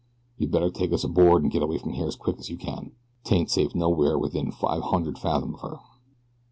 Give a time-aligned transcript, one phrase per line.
[0.39, 2.93] You'd better take us aboard, an' get away from here as quick as you can.
[3.23, 5.77] 'Tain't safe nowhere within five hun'erd fathom of her."